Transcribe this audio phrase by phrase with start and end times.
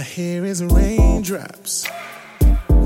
[0.00, 1.86] Hear is raindrops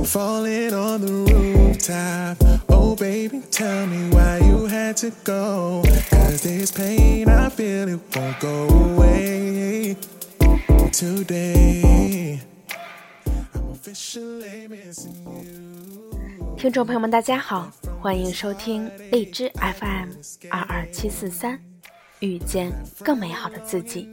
[0.04, 2.36] falling on the rooftop.
[2.68, 5.82] Oh, baby, tell me why you had to go.
[6.10, 9.96] Cause this pain I feel it won't go away
[10.92, 12.40] today.
[13.54, 16.56] I'm officially missing you.
[16.58, 17.70] 听众朋友们，大家好，
[18.00, 20.10] 欢迎收听荔枝 FM
[20.50, 21.58] 二二七四三，
[22.20, 22.72] 遇见
[23.02, 24.10] 更美好的自己。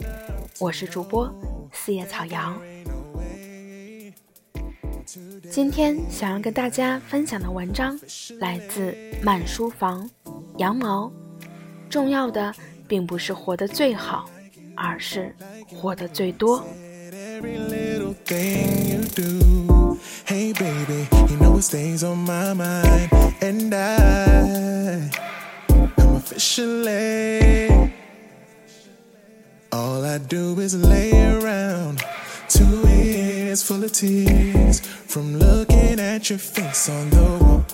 [0.58, 1.30] 我是主播
[1.72, 2.54] 四叶草瑶。
[5.52, 8.00] 今天想要跟大家分享的文章
[8.38, 10.08] 来自慢书房
[10.56, 11.12] 羊毛。
[11.90, 12.54] 重要的
[12.88, 14.30] 并不是活得最好，
[14.74, 15.36] 而是
[15.76, 16.64] 活得最多。
[29.70, 32.11] All I do is lay around.
[33.52, 37.64] Eyes full of tears from looking at your face on the wall.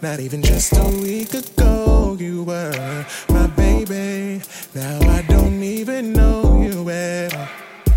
[0.00, 4.40] Not even just a week ago, you were my baby.
[4.74, 7.46] Now I don't even know you at all.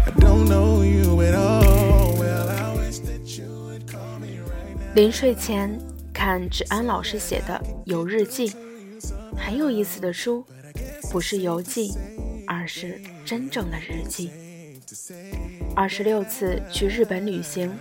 [0.06, 2.18] I don't know you at all.
[2.20, 4.94] Well, I wish that you would call me right now.
[4.96, 5.80] 临睡前
[6.14, 8.52] 看芷安老师写的游日记，
[9.38, 10.46] 很有意思的书，
[11.10, 11.94] 不是游记，
[12.46, 14.30] 而是真正的日记。
[15.76, 17.72] 二十六次去日本旅行，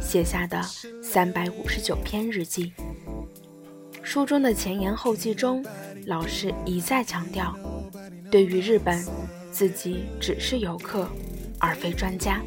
[0.00, 0.60] 写下的
[1.02, 2.72] 三百五十九篇日记。
[4.02, 5.64] 书中的前言后记中，
[6.06, 7.56] 老师一再强调，
[8.30, 9.04] 对于日本，
[9.52, 11.08] 自己只是游客，
[11.58, 12.40] 而非专家。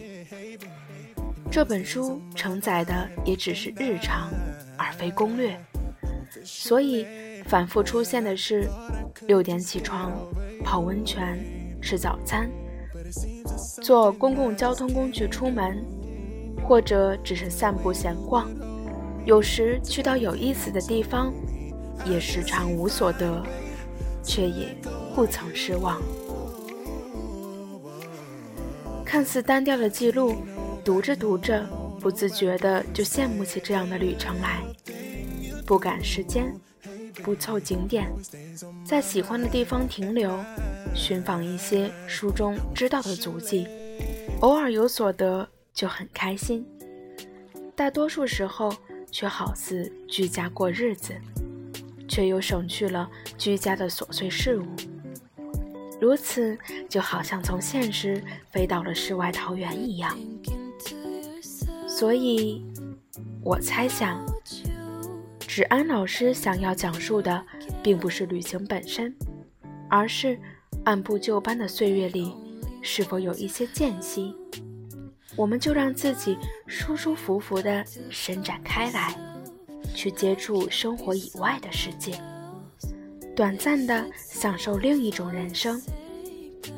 [1.52, 4.32] 这本书承载的也只是日常，
[4.78, 5.58] 而非攻略。
[6.44, 7.06] 所以，
[7.46, 8.68] 反复出现的是
[9.28, 10.12] 六点起床、
[10.66, 11.40] 泡温泉、
[11.82, 12.50] 吃早餐、
[13.82, 15.84] 坐公共交通工具出门，
[16.68, 18.50] 或者只是散步闲逛。
[19.26, 21.34] 有时去到有意思的地方，
[22.06, 23.42] 也时常无所得，
[24.24, 24.76] 却也
[25.16, 26.02] 不曾失望。
[29.06, 30.36] 看似单调的记录，
[30.84, 31.66] 读着读着，
[32.00, 34.62] 不自觉的就羡慕起这样的旅程来。
[35.66, 36.54] 不赶时间，
[37.24, 38.12] 不凑景点，
[38.86, 40.38] 在喜欢的地方停留，
[40.94, 43.68] 寻访一些书中知道的足迹，
[44.42, 46.66] 偶尔有所得就很开心。
[47.76, 48.74] 大多数时候
[49.12, 51.14] 却好似居家过日子，
[52.08, 54.66] 却又省去了居家的琐碎事物。
[56.00, 56.58] 如此，
[56.90, 58.22] 就好像从现实
[58.52, 60.16] 飞到了世外桃源一样。
[61.88, 62.64] 所以，
[63.42, 64.24] 我猜想，
[65.40, 67.44] 芷安老师想要讲述的，
[67.82, 69.16] 并不是旅行本身，
[69.90, 70.38] 而是
[70.86, 72.34] 按部就班的岁月里，
[72.82, 74.36] 是否有一些间隙，
[75.36, 79.16] 我们就让自己舒舒服服地伸展开来，
[79.96, 82.20] 去接触生活以外的世界。
[83.36, 85.82] 短暂的享受另一种人生，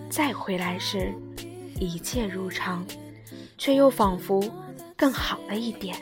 [0.10, 1.12] 再回来时，
[1.80, 2.86] 一切如常，
[3.58, 4.42] 却又仿佛
[4.96, 5.96] 更好了一点。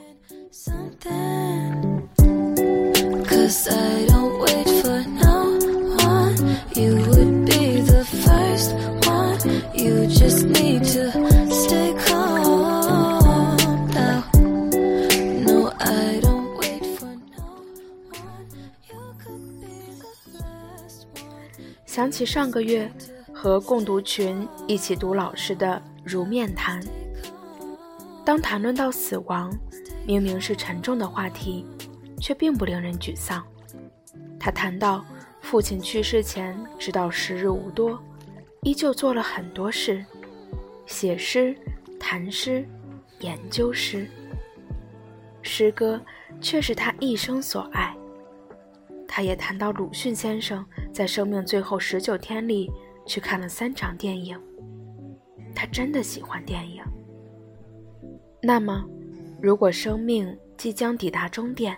[21.93, 22.91] 想起上个月
[23.31, 26.81] 和共读群一起读老师的《如面谈》，
[28.25, 29.55] 当谈论到死亡，
[30.03, 31.63] 明明是沉重的话题，
[32.19, 33.45] 却并不令人沮丧。
[34.39, 35.05] 他谈到
[35.39, 38.01] 父亲去世前，直到时日无多，
[38.63, 40.03] 依旧做了很多事，
[40.87, 41.55] 写诗、
[41.99, 42.67] 谈诗、
[43.19, 44.09] 研究诗。
[45.43, 46.01] 诗歌
[46.41, 47.95] 却是他一生所爱。
[49.15, 52.71] 他也谈到鲁迅先生在生命最后十九天里
[53.05, 54.35] 去看了三场电影，
[55.53, 56.83] 他真的喜欢电影。
[58.41, 58.83] 那么，
[59.39, 61.77] 如果生命即将抵达终点，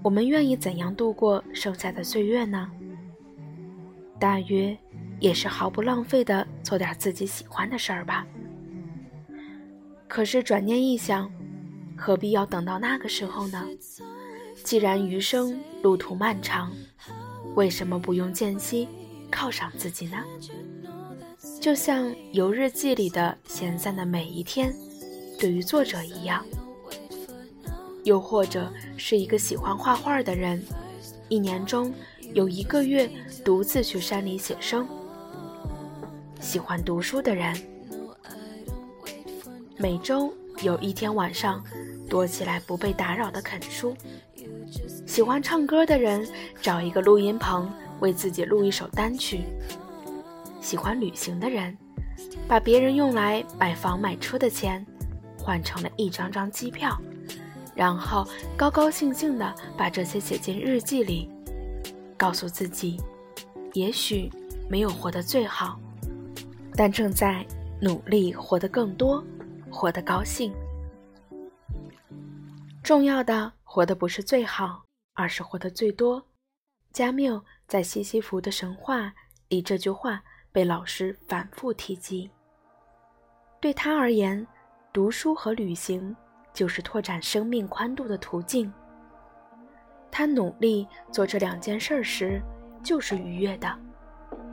[0.00, 2.70] 我们愿意怎样度过剩下的岁月呢？
[4.20, 4.78] 大约
[5.18, 8.24] 也是毫不浪费的做点自己喜欢的事儿吧。
[10.06, 11.28] 可是转念一想，
[11.96, 13.66] 何必要等到那个时候呢？
[14.64, 16.72] 既然余生路途漫长，
[17.54, 18.88] 为什么不用间隙
[19.30, 20.16] 犒赏自己呢？
[21.60, 24.74] 就像游日记里的闲散的每一天，
[25.38, 26.42] 对于作者一样。
[28.04, 30.62] 又或者是一个喜欢画画的人，
[31.28, 31.92] 一年中
[32.32, 33.10] 有一个月
[33.44, 34.86] 独自去山里写生；
[36.40, 37.54] 喜欢读书的人，
[39.76, 40.32] 每周
[40.62, 41.62] 有一天晚上
[42.08, 43.94] 躲起来不被打扰的啃书。
[45.14, 46.26] 喜欢唱歌的人
[46.60, 49.44] 找一个录音棚为自己录一首单曲。
[50.60, 51.78] 喜欢旅行的人，
[52.48, 54.84] 把别人用来买房买车的钱
[55.38, 57.00] 换成了一张张机票，
[57.76, 58.26] 然后
[58.56, 61.30] 高高兴兴地把这些写进日记里，
[62.16, 63.00] 告诉自己，
[63.74, 64.28] 也许
[64.68, 65.78] 没有活得最好，
[66.74, 67.46] 但正在
[67.80, 69.22] 努力活得更多，
[69.70, 70.52] 活得高兴。
[72.82, 74.83] 重要的，活的不是最好，
[75.14, 76.22] 而是活得最多。
[76.92, 79.14] 加缪在西西弗的神话
[79.48, 80.22] 里这句话。
[80.54, 82.30] 被老师反复提及。
[83.60, 84.46] 对他而言，
[84.92, 86.14] 读书和旅行
[86.52, 88.72] 就是拓展生命宽度的途径。
[90.12, 92.40] 他努力做这两件事时，
[92.84, 93.68] 就是愉悦的，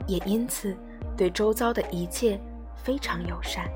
[0.08, 0.76] 也因此
[1.16, 2.36] 对周遭的一切
[2.74, 3.70] 非常友善。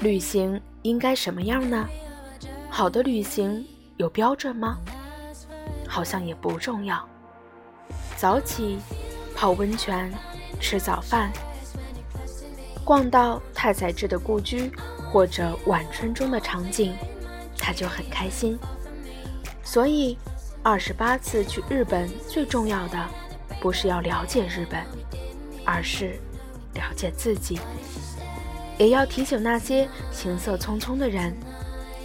[0.00, 1.86] 旅行应该什么样呢？
[2.70, 3.62] 好的旅行
[3.98, 4.78] 有标准吗？
[5.86, 7.06] 好像也不重要。
[8.16, 8.78] 早起，
[9.36, 10.10] 泡温泉，
[10.60, 11.30] 吃早饭，
[12.84, 14.70] 逛到太宰治的故居
[15.10, 16.92] 或者晚春中的场景，
[17.56, 18.58] 他就很开心。
[19.62, 20.18] 所以，
[20.62, 23.08] 二十八次去日本最重要的，
[23.60, 24.84] 不是要了解日本，
[25.64, 26.20] 而是
[26.74, 27.58] 了解自己。
[28.76, 31.34] 也要提醒那些行色匆匆的人，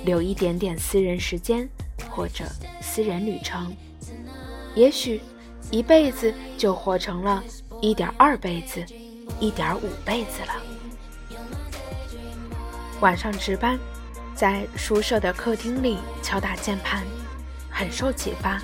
[0.06, 1.68] 留一点点私人时间
[2.10, 2.46] 或者
[2.80, 3.76] 私人旅程。
[4.76, 5.20] 也许
[5.72, 7.44] 一辈子就活成了
[7.82, 8.86] 一点二辈子、
[9.40, 10.56] 一点五辈子了。
[13.00, 13.80] 晚上值班，
[14.36, 17.04] 在宿舍的客厅里敲打键盘，
[17.70, 18.62] 很受启发。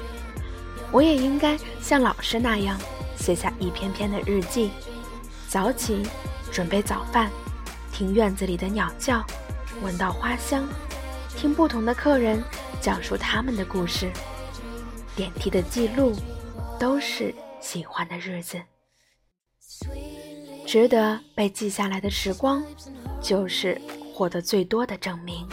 [0.91, 2.79] 我也应该像老师那样，
[3.17, 4.71] 写下一篇篇的日记。
[5.47, 6.05] 早起，
[6.51, 7.31] 准备早饭。
[7.93, 9.25] 听院子里的鸟叫，
[9.81, 10.67] 闻到花香，
[11.37, 12.43] 听不同的客人
[12.81, 14.11] 讲述他们的故事，
[15.15, 16.13] 点滴的记录，
[16.77, 18.61] 都是喜欢的日子。
[20.65, 22.63] 值得被记下来的时光，
[23.21, 23.79] 就是
[24.13, 25.47] 获得最多的证明。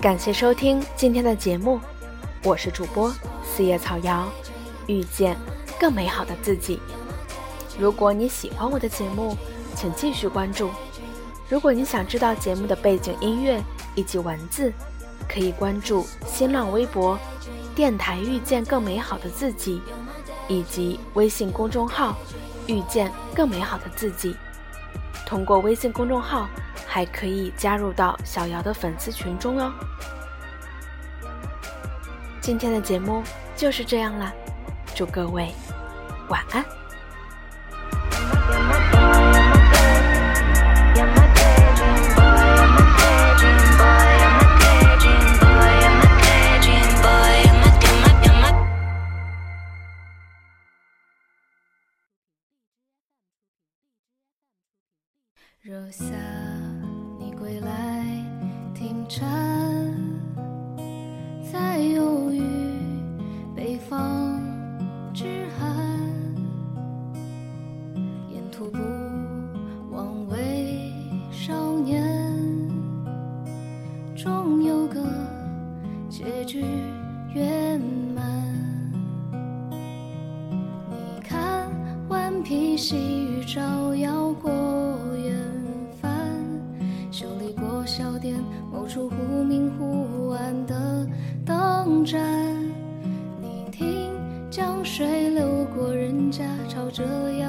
[0.00, 1.78] 感谢收听今天的节目，
[2.42, 3.12] 我是主播
[3.44, 4.26] 四叶草瑶，
[4.86, 5.36] 遇见
[5.78, 6.80] 更美好的自己。
[7.78, 9.36] 如果你喜欢我的节目，
[9.76, 10.70] 请继续关注。
[11.46, 13.62] 如果你想知道节目的背景音乐
[13.94, 14.72] 以及文字，
[15.28, 17.18] 可以关注新浪微博
[17.76, 19.82] “电台遇见更美好的自己”，
[20.48, 22.16] 以及微信公众号
[22.66, 24.34] “遇见更美好的自己”。
[25.30, 26.46] 通过微信公众号。
[26.92, 29.72] 还可以加入到小姚的粉丝群中哦。
[32.40, 33.22] 今天的节目
[33.54, 34.32] 就是这样啦，
[34.92, 35.54] 祝各位
[36.28, 36.79] 晚安。
[61.52, 62.40] 在忧郁
[63.56, 64.40] 北方
[65.12, 65.24] 之
[65.58, 65.76] 寒，
[68.30, 68.78] 沿途不
[69.90, 70.92] 忘为
[71.32, 72.06] 少年。
[74.14, 75.02] 终有个
[76.08, 76.64] 结局
[77.34, 77.80] 圆
[78.14, 78.24] 满。
[80.88, 81.68] 你看
[82.08, 84.52] 顽皮细雨照耀过
[85.16, 85.34] 远
[86.00, 86.12] 帆，
[87.10, 88.40] 修理过小店，
[88.70, 90.89] 某处忽明忽暗的。
[91.82, 92.18] 风筝。
[93.40, 94.12] 你听
[94.50, 97.02] 江水流过人家，吵着
[97.38, 97.48] 要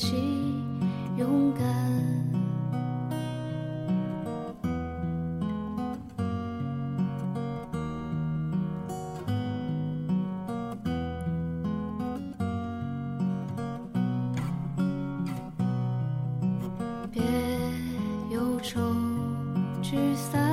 [0.00, 0.16] 起
[1.18, 1.62] 勇敢。
[17.12, 17.20] 别
[18.30, 18.80] 忧愁
[19.82, 20.49] 聚散。